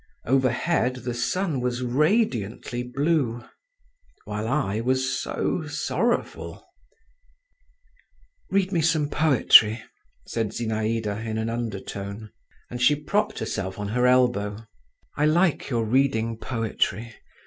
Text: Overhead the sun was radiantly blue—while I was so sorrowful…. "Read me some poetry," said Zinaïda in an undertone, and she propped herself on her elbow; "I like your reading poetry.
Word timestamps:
Overhead 0.25 0.95
the 1.05 1.13
sun 1.13 1.59
was 1.61 1.83
radiantly 1.83 2.81
blue—while 2.81 4.47
I 4.47 4.79
was 4.81 5.07
so 5.15 5.67
sorrowful…. 5.67 6.65
"Read 8.49 8.71
me 8.71 8.81
some 8.81 9.09
poetry," 9.09 9.83
said 10.25 10.53
Zinaïda 10.53 11.23
in 11.23 11.37
an 11.37 11.51
undertone, 11.51 12.31
and 12.71 12.81
she 12.81 12.95
propped 12.95 13.37
herself 13.37 13.77
on 13.77 13.89
her 13.89 14.07
elbow; 14.07 14.65
"I 15.17 15.27
like 15.27 15.69
your 15.69 15.85
reading 15.85 16.35
poetry. 16.39 17.13